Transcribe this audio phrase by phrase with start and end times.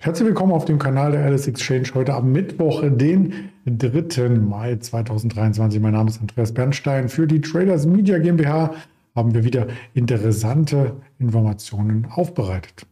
[0.00, 4.28] Herzlich willkommen auf dem Kanal der Alice Exchange heute am Mittwoch, den 3.
[4.28, 5.80] Mai 2023.
[5.80, 7.08] Mein Name ist Andreas Bernstein.
[7.08, 8.74] Für die Traders Media GmbH
[9.16, 12.86] haben wir wieder interessante Informationen aufbereitet.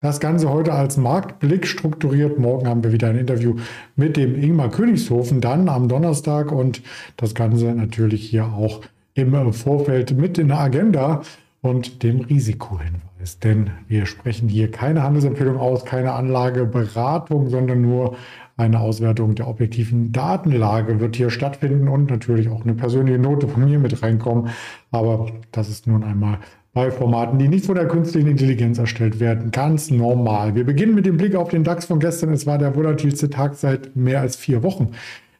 [0.00, 2.38] Das Ganze heute als Marktblick strukturiert.
[2.38, 3.56] Morgen haben wir wieder ein Interview
[3.96, 6.82] mit dem Ingmar Königshofen, dann am Donnerstag und
[7.16, 8.82] das Ganze natürlich hier auch
[9.14, 11.22] im Vorfeld mit in der Agenda
[11.62, 13.40] und dem Risikohinweis.
[13.42, 18.14] Denn wir sprechen hier keine Handelsempfehlung aus, keine Anlageberatung, sondern nur
[18.56, 23.64] eine Auswertung der objektiven Datenlage wird hier stattfinden und natürlich auch eine persönliche Note von
[23.64, 24.50] mir mit reinkommen.
[24.92, 26.38] Aber das ist nun einmal
[26.78, 29.50] bei Formaten, die nicht von der künstlichen Intelligenz erstellt werden.
[29.50, 30.54] Ganz normal.
[30.54, 32.32] Wir beginnen mit dem Blick auf den DAX von gestern.
[32.32, 34.92] Es war der volatilste Tag seit mehr als vier Wochen.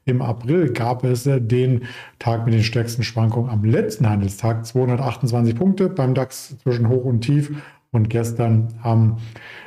[0.05, 1.83] Im April gab es den
[2.19, 4.67] Tag mit den stärksten Schwankungen am letzten Handelstag.
[4.67, 7.53] 228 Punkte beim DAX zwischen Hoch und Tief.
[7.93, 9.19] Und gestern am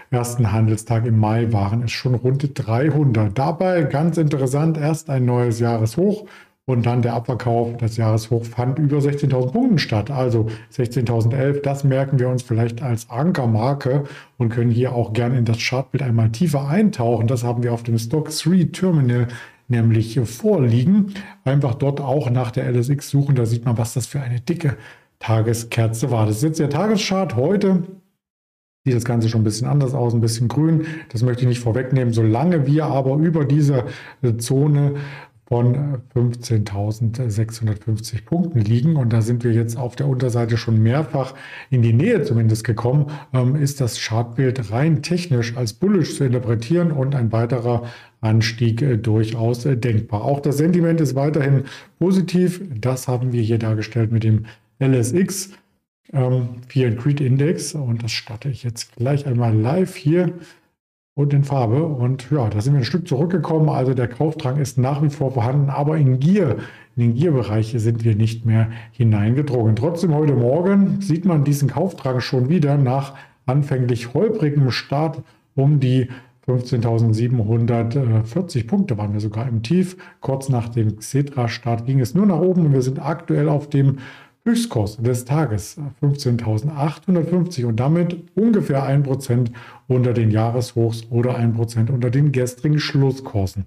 [0.09, 3.39] ersten Handelstag im Mai waren es schon rund 300.
[3.39, 6.25] Dabei ganz interessant, erst ein neues Jahreshoch
[6.65, 10.11] und dann der Abverkauf, das Jahreshoch fand über 16.000 Punkten statt.
[10.11, 14.03] Also 16.011, das merken wir uns vielleicht als Ankermarke
[14.37, 17.27] und können hier auch gerne in das Chartbild einmal tiefer eintauchen.
[17.27, 19.27] Das haben wir auf dem Stock 3 Terminal
[19.67, 21.13] nämlich vorliegen.
[21.45, 24.77] Einfach dort auch nach der LSX suchen, da sieht man, was das für eine dicke
[25.19, 26.25] Tageskerze war.
[26.25, 27.83] Das ist jetzt der Tageschart heute.
[28.83, 30.85] Sieht das Ganze schon ein bisschen anders aus, ein bisschen grün.
[31.09, 32.13] Das möchte ich nicht vorwegnehmen.
[32.13, 33.85] Solange wir aber über dieser
[34.39, 34.95] Zone
[35.51, 38.95] von 15.650 Punkten liegen.
[38.95, 41.35] Und da sind wir jetzt auf der Unterseite schon mehrfach
[41.69, 46.93] in die Nähe zumindest gekommen, ähm, ist das Chartbild rein technisch als bullish zu interpretieren
[46.93, 47.83] und ein weiterer
[48.21, 50.23] Anstieg äh, durchaus äh, denkbar.
[50.23, 51.65] Auch das Sentiment ist weiterhin
[51.99, 52.61] positiv.
[52.79, 54.45] Das haben wir hier dargestellt mit dem
[54.79, 55.49] LSX.
[56.13, 60.31] Ähm, Fear and Creed Index und das starte ich jetzt gleich einmal live hier
[61.13, 61.83] und in Farbe.
[61.83, 63.69] Und ja, da sind wir ein Stück zurückgekommen.
[63.69, 66.57] Also der Kaufdrang ist nach wie vor vorhanden, aber in Gier,
[66.95, 69.75] in den Gierbereich sind wir nicht mehr hineingedrungen.
[69.75, 75.21] Trotzdem heute Morgen sieht man diesen Kaufdrang schon wieder nach anfänglich holprigem Start
[75.55, 76.09] um die
[76.47, 79.95] 15.740 Punkte waren wir sogar im Tief.
[80.21, 83.99] Kurz nach dem Xetra-Start ging es nur nach oben und wir sind aktuell auf dem
[84.43, 89.51] Höchstkurs des Tages 15.850 und damit ungefähr 1%
[89.87, 93.65] unter den Jahreshochs oder 1% unter den gestrigen Schlusskursen.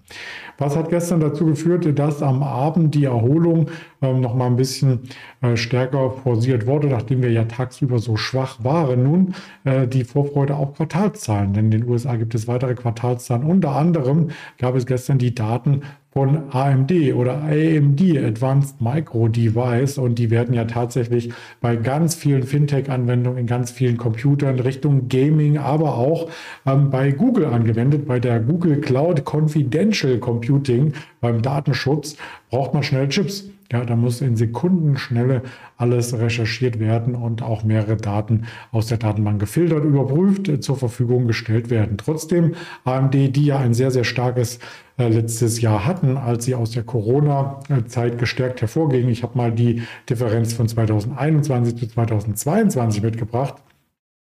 [0.58, 3.68] Was hat gestern dazu geführt, dass am Abend die Erholung
[4.02, 5.00] ähm, noch mal ein bisschen
[5.42, 9.02] äh, stärker forciert wurde, nachdem wir ja tagsüber so schwach waren.
[9.02, 9.34] Nun
[9.64, 13.44] äh, die Vorfreude auf Quartalszahlen, denn in den USA gibt es weitere Quartalszahlen.
[13.44, 15.82] Unter anderem gab es gestern die Daten
[16.14, 19.98] von AMD oder AMD, Advanced Micro Device.
[19.98, 25.58] Und die werden ja tatsächlich bei ganz vielen Fintech-Anwendungen in ganz vielen Computern Richtung Gaming,
[25.58, 26.30] aber auch
[26.66, 28.06] ähm, bei Google angewendet.
[28.06, 32.16] Bei der Google Cloud Confidential Computing, beim Datenschutz,
[32.48, 33.50] braucht man schnell Chips.
[33.74, 35.42] Ja, da muss in Sekundenschnelle
[35.76, 41.26] alles recherchiert werden und auch mehrere Daten aus der Datenbank gefiltert, überprüft, äh, zur Verfügung
[41.26, 41.98] gestellt werden.
[41.98, 44.60] Trotzdem AMD, die ja ein sehr, sehr starkes
[44.96, 49.08] äh, letztes Jahr hatten, als sie aus der Corona-Zeit gestärkt hervorgingen.
[49.08, 53.54] Ich habe mal die Differenz von 2021 zu 2022 mitgebracht.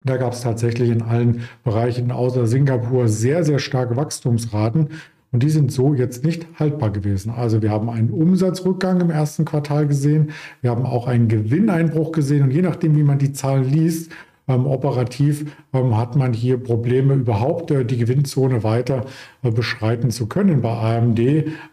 [0.05, 4.91] Da gab es tatsächlich in allen Bereichen außer Singapur sehr, sehr starke Wachstumsraten.
[5.35, 7.29] Und die sind so jetzt nicht haltbar gewesen.
[7.29, 10.31] Also wir haben einen Umsatzrückgang im ersten Quartal gesehen.
[10.61, 12.43] Wir haben auch einen Gewinneinbruch gesehen.
[12.43, 14.13] Und je nachdem, wie man die Zahlen liest,
[14.47, 19.03] ähm, operativ ähm, hat man hier Probleme, überhaupt äh, die Gewinnzone weiter
[19.43, 21.19] äh, beschreiten zu können bei AMD.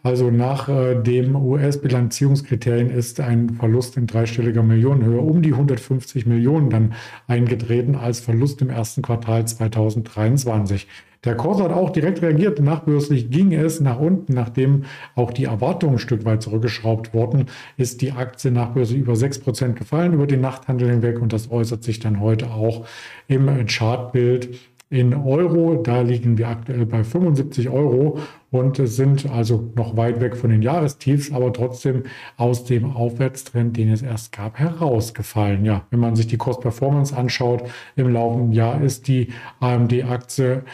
[0.02, 6.68] Also nach äh, dem US-Bilanzierungskriterien ist ein Verlust in dreistelliger Millionenhöhe um die 150 Millionen
[6.68, 6.94] dann
[7.28, 10.88] eingetreten als Verlust im ersten Quartal 2023.
[11.24, 12.60] Der Kurs hat auch direkt reagiert.
[12.60, 14.84] Nachbörslich ging es nach unten, nachdem
[15.14, 17.46] auch die Erwartungen ein Stück weit zurückgeschraubt wurden,
[17.76, 22.00] ist die Aktie nachbörslich über 6% gefallen über den Nachthandel hinweg und das äußert sich
[22.00, 22.86] dann heute auch
[23.28, 24.58] im Chartbild
[24.90, 25.76] in Euro.
[25.76, 28.18] Da liegen wir aktuell bei 75 Euro
[28.50, 32.02] und sind also noch weit weg von den Jahrestiefs, aber trotzdem
[32.36, 35.64] aus dem Aufwärtstrend, den es erst gab, herausgefallen.
[35.64, 37.62] Ja, wenn man sich die Cost-Performance anschaut
[37.94, 39.28] im laufenden Jahr, ist die
[39.60, 40.64] AMD-Aktie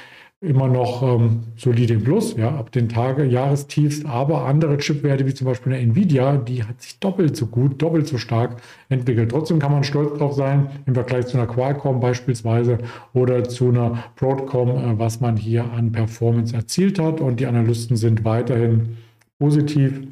[0.41, 5.35] immer noch ähm, solide im Plus, ja, ab den Tage Jahrestiefs, aber andere Chipwerte wie
[5.35, 9.33] zum Beispiel eine Nvidia, die hat sich doppelt so gut, doppelt so stark entwickelt.
[9.33, 12.79] Trotzdem kann man stolz drauf sein im Vergleich zu einer Qualcomm beispielsweise
[13.15, 17.97] oder zu einer Broadcom, äh, was man hier an Performance erzielt hat und die Analysten
[17.97, 18.97] sind weiterhin
[19.41, 20.03] positiv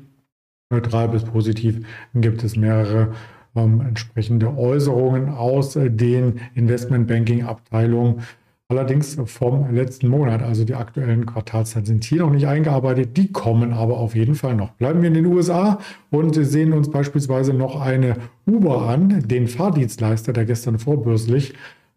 [0.71, 3.13] neutral bis positiv gibt es mehrere
[3.55, 8.23] ähm, entsprechende Äußerungen aus äh, den Investmentbanking-Abteilungen.
[8.69, 13.73] Allerdings vom letzten Monat, also die aktuellen Quartalszahlen sind hier noch nicht eingearbeitet, die kommen
[13.73, 14.73] aber auf jeden Fall noch.
[14.73, 15.79] Bleiben wir in den USA
[16.11, 21.55] und sehen uns beispielsweise noch eine Uber an, den Fahrdienstleister, der gestern vorbörslich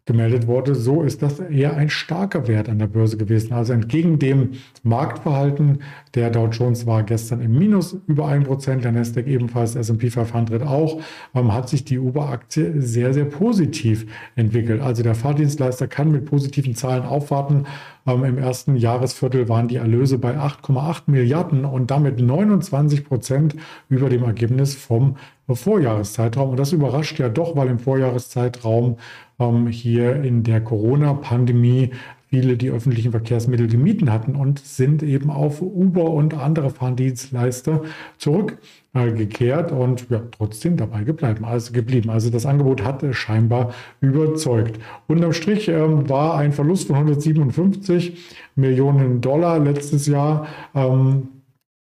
[0.10, 3.54] gemeldet wurde, so ist das eher ein starker Wert an der Börse gewesen.
[3.54, 5.84] Also entgegen dem Marktverhalten,
[6.16, 11.00] der Dow Jones war gestern im Minus über 1%, der Nasdaq ebenfalls, S&P 500 auch,
[11.36, 14.82] ähm, hat sich die Uber-Aktie sehr, sehr positiv entwickelt.
[14.82, 17.68] Also der Fahrdienstleister kann mit positiven Zahlen aufwarten.
[18.10, 23.56] Ähm, Im ersten Jahresviertel waren die Erlöse bei 8,8 Milliarden und damit 29 Prozent
[23.88, 25.18] über dem Ergebnis vom
[25.48, 26.52] Vorjahreszeitraum.
[26.52, 28.98] Und das überrascht ja doch, weil im Vorjahreszeitraum
[29.40, 31.92] ähm, hier in der Corona-Pandemie
[32.30, 37.82] viele die öffentlichen Verkehrsmittel gemieten hatten und sind eben auf Uber und andere Fahrdienstleister
[38.18, 41.44] zurückgekehrt und ja, trotzdem dabei geblieben.
[41.44, 42.10] Also, geblieben.
[42.12, 44.80] also das Angebot hat scheinbar überzeugt.
[45.08, 48.18] Unterm Strich ähm, war ein Verlust von 157
[48.56, 50.48] Millionen Dollar letztes Jahr.
[50.76, 51.30] Ähm,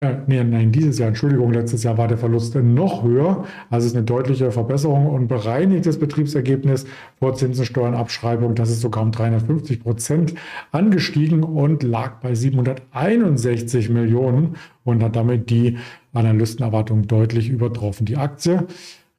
[0.01, 3.43] äh, nee, nein, dieses Jahr, Entschuldigung, letztes Jahr war der Verlust noch höher.
[3.69, 6.85] Also es ist eine deutliche Verbesserung und bereinigtes Betriebsergebnis
[7.17, 10.35] vor Zinsensteuern, Abschreibung, das ist sogar um 350 Prozent
[10.71, 14.55] angestiegen und lag bei 761 Millionen
[14.85, 15.77] und hat damit die
[16.13, 18.05] Analystenerwartungen deutlich übertroffen.
[18.05, 18.67] Die Aktie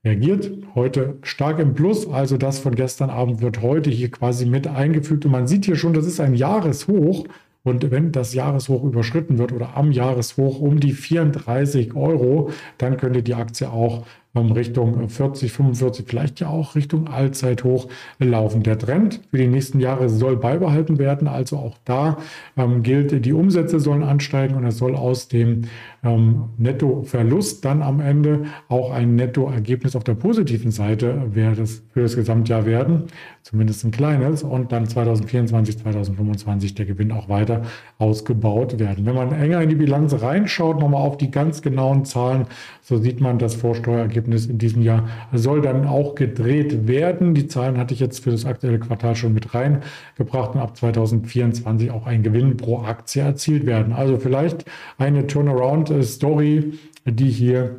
[0.03, 2.09] reagiert heute stark im Plus.
[2.09, 5.27] Also das von gestern Abend wird heute hier quasi mit eingefügt.
[5.27, 7.27] Und man sieht hier schon, das ist ein Jahreshoch.
[7.62, 13.22] Und wenn das Jahreshoch überschritten wird oder am Jahreshoch um die 34 Euro, dann könnte
[13.22, 17.88] die Aktie auch Richtung 40, 45, vielleicht ja auch Richtung Allzeithoch
[18.21, 18.62] laufen.
[18.62, 21.27] Der Trend für die nächsten Jahre soll beibehalten werden.
[21.27, 22.19] Also auch da
[22.56, 25.62] ähm, gilt, die Umsätze sollen ansteigen und es soll aus dem
[26.05, 32.15] ähm, Nettoverlust dann am Ende auch ein Nettoergebnis auf der positiven Seite das für das
[32.15, 33.05] Gesamtjahr werden,
[33.43, 37.62] zumindest ein kleines und dann 2024, 2025 der Gewinn auch weiter
[37.99, 39.06] ausgebaut werden.
[39.06, 42.47] Wenn man enger in die Bilanz reinschaut, nochmal auf die ganz genauen Zahlen,
[42.81, 47.34] so sieht man das Vorsteuerergebnis Ergebnis in diesem Jahr soll dann auch gedreht werden.
[47.34, 51.90] Die Zahlen hatte ich jetzt für das aktuelle Quartal schon mit reingebracht und ab 2024
[51.90, 53.93] auch ein Gewinn pro Aktie erzielt werden.
[53.94, 54.64] Also vielleicht
[54.99, 56.75] eine Turnaround-Story,
[57.06, 57.76] die hier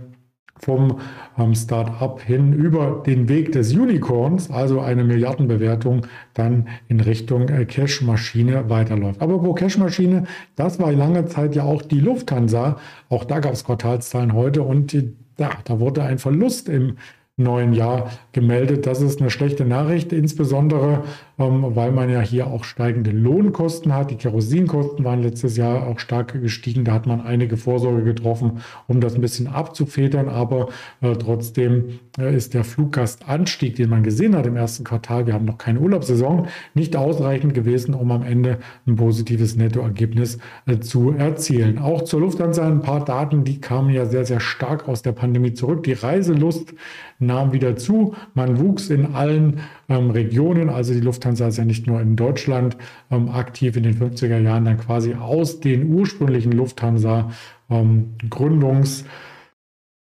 [0.57, 0.99] vom
[1.37, 6.05] ähm, Start-up hin über den Weg des Unicorns, also eine Milliardenbewertung,
[6.35, 9.21] dann in Richtung äh, Cash-Maschine weiterläuft.
[9.21, 12.77] Aber wo Cash-Maschine, das war lange Zeit ja auch die Lufthansa.
[13.09, 14.95] Auch da gab es Quartalszahlen heute und
[15.41, 16.97] ja, da wurde ein Verlust im
[17.37, 18.85] neuen Jahr gemeldet.
[18.85, 21.03] Das ist eine schlechte Nachricht, insbesondere
[21.41, 24.11] ähm, weil man ja hier auch steigende Lohnkosten hat.
[24.11, 26.85] Die Kerosinkosten waren letztes Jahr auch stark gestiegen.
[26.85, 30.29] Da hat man einige Vorsorge getroffen, um das ein bisschen abzufedern.
[30.29, 30.69] Aber
[31.01, 35.45] äh, trotzdem äh, ist der Fluggastanstieg, den man gesehen hat im ersten Quartal, wir haben
[35.45, 40.37] noch keine Urlaubssaison, nicht ausreichend gewesen, um am Ende ein positives Nettoergebnis
[40.67, 41.79] äh, zu erzielen.
[41.79, 45.53] Auch zur Lufthansa ein paar Daten, die kamen ja sehr, sehr stark aus der Pandemie
[45.53, 45.83] zurück.
[45.83, 46.73] Die Reiselust
[47.21, 48.15] nahm wieder zu.
[48.33, 49.59] Man wuchs in allen
[49.89, 50.69] ähm, Regionen.
[50.69, 52.77] Also die Lufthansa ist ja nicht nur in Deutschland
[53.09, 57.31] ähm, aktiv in den 50er Jahren, dann quasi aus den ursprünglichen Lufthansa
[57.69, 59.05] ähm, Gründungs-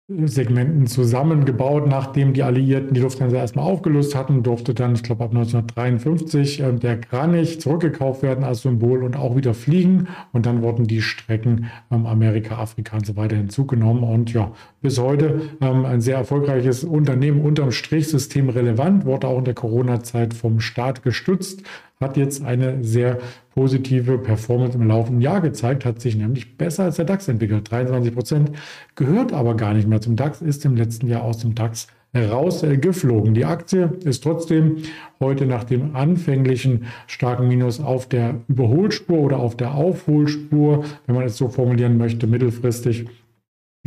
[0.09, 5.31] Segmenten zusammengebaut, nachdem die Alliierten die Lufthansa erstmal aufgelöst hatten, durfte dann, ich glaube ab
[5.31, 10.07] 1953, äh, der Kranich zurückgekauft werden als Symbol und auch wieder fliegen.
[10.31, 14.03] Und dann wurden die Strecken ähm, Amerika, Afrika und so weiter hinzugenommen.
[14.03, 14.53] Und ja,
[14.87, 20.33] bis heute ähm, ein sehr erfolgreiches Unternehmen unterm Strich systemrelevant, wurde auch in der Corona-Zeit
[20.33, 21.63] vom Staat gestützt,
[21.99, 23.17] hat jetzt eine sehr
[23.53, 27.69] positive Performance im laufenden Jahr gezeigt, hat sich nämlich besser als der DAX entwickelt.
[27.69, 28.51] 23 Prozent
[28.95, 33.33] gehört aber gar nicht mehr zum DAX, ist im letzten Jahr aus dem DAX rausgeflogen.
[33.33, 34.77] Die Aktie ist trotzdem
[35.19, 41.25] heute nach dem anfänglichen starken Minus auf der Überholspur oder auf der Aufholspur, wenn man
[41.25, 43.07] es so formulieren möchte, mittelfristig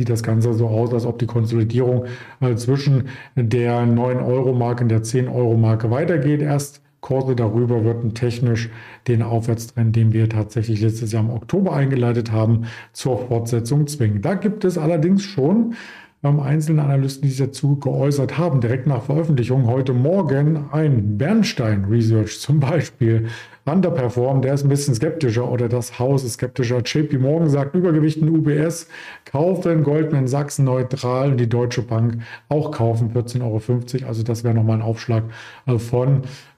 [0.01, 2.05] sieht das Ganze so aus, als ob die Konsolidierung
[2.39, 6.41] äh, zwischen der 9-Euro-Marke und der 10-Euro-Marke weitergeht.
[6.41, 8.71] Erst Kurse darüber würden technisch
[9.07, 14.23] den Aufwärtstrend, den wir tatsächlich letztes Jahr im Oktober eingeleitet haben, zur Fortsetzung zwingen.
[14.23, 15.75] Da gibt es allerdings schon
[16.23, 21.85] ähm, einzelne Analysten, die sich dazu geäußert haben, direkt nach Veröffentlichung heute Morgen ein Bernstein
[21.85, 23.27] Research zum Beispiel
[23.65, 26.81] underperformen, der ist ein bisschen skeptischer oder das Haus ist skeptischer.
[26.83, 28.87] JP Morgan sagt, Übergewichten UBS
[29.25, 34.07] kaufen, Goldman Sachs neutral und die Deutsche Bank auch kaufen, 14,50 Euro.
[34.07, 35.23] Also das wäre nochmal ein Aufschlag
[35.67, 35.77] äh,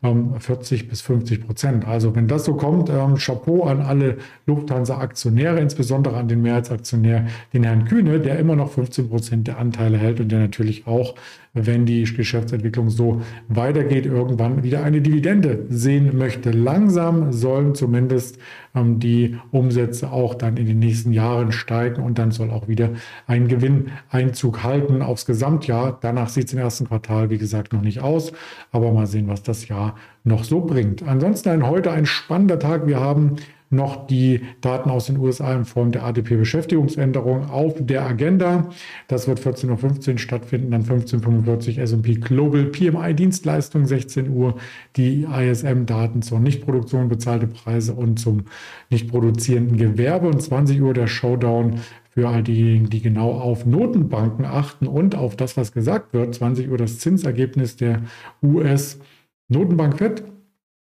[0.03, 1.88] von 40 ähm, bis 50 Prozent.
[1.88, 7.63] Also wenn das so kommt, ähm, Chapeau an alle Lufthansa-Aktionäre, insbesondere an den Mehrheitsaktionär, den
[7.63, 11.15] Herrn Kühne, der immer noch 15 Prozent der Anteile hält und der natürlich auch
[11.53, 16.50] wenn die Geschäftsentwicklung so weitergeht, irgendwann wieder eine Dividende sehen möchte.
[16.50, 18.41] Langsam sollen zumindest ähm,
[18.73, 22.89] die Umsätze auch dann in den nächsten Jahren steigen und dann soll auch wieder
[23.27, 25.97] ein Gewinneinzug halten aufs Gesamtjahr.
[26.01, 28.31] Danach sieht es im ersten Quartal, wie gesagt, noch nicht aus,
[28.71, 31.03] aber mal sehen, was das Jahr noch so bringt.
[31.03, 32.87] Ansonsten ein, heute ein spannender Tag.
[32.87, 33.35] Wir haben
[33.73, 38.69] noch die Daten aus den USA in Form der ADP-Beschäftigungsänderung auf der Agenda.
[39.07, 44.55] Das wird 14.15 Uhr stattfinden, dann 15.45 Uhr S&P Global PMI-Dienstleistung, 16 Uhr
[44.95, 48.45] die ISM-Daten zur Nichtproduktion, bezahlte Preise und zum
[48.89, 51.81] nicht produzierenden Gewerbe und 20 Uhr der Showdown
[52.13, 56.35] für all diejenigen, die genau auf Notenbanken achten und auf das, was gesagt wird.
[56.35, 58.03] 20 Uhr das Zinsergebnis der
[58.43, 60.23] US-Notenbank FED,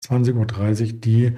[0.06, 1.32] 20.30 Uhr die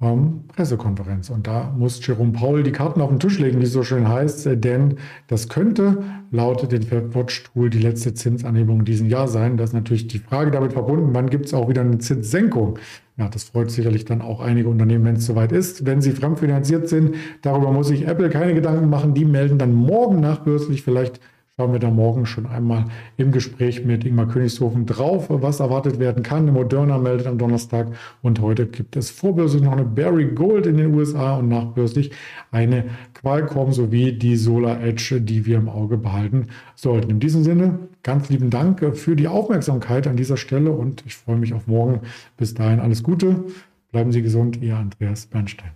[0.00, 1.30] ähm, Pressekonferenz.
[1.30, 4.08] Und da muss Jerome Paul die Karten auf den Tisch legen, wie es so schön
[4.08, 9.56] heißt, äh, denn das könnte laut den Watch-Tool die letzte Zinsanhebung in diesem Jahr sein.
[9.56, 12.78] Das ist natürlich die Frage damit verbunden, wann gibt es auch wieder eine Zinssenkung?
[13.16, 15.84] Ja, das freut sicherlich dann auch einige Unternehmen, wenn es soweit ist.
[15.84, 19.14] Wenn sie fremdfinanziert sind, darüber muss sich Apple keine Gedanken machen.
[19.14, 21.20] Die melden dann morgen nachbörslich vielleicht
[21.58, 22.84] schauen wir da morgen schon einmal
[23.16, 26.52] im Gespräch mit Ingmar Königshofen drauf, was erwartet werden kann.
[26.52, 27.88] Moderna meldet am Donnerstag
[28.22, 32.12] und heute gibt es vorbörslich noch eine Barry Gold in den USA und nachbörslich
[32.52, 32.84] eine
[33.14, 36.46] Qualcomm sowie die Solar Edge, die wir im Auge behalten
[36.76, 37.10] sollten.
[37.10, 41.38] In diesem Sinne, ganz lieben Dank für die Aufmerksamkeit an dieser Stelle und ich freue
[41.38, 42.02] mich auf morgen.
[42.36, 43.46] Bis dahin alles Gute,
[43.90, 45.72] bleiben Sie gesund, Ihr Andreas Bernstein.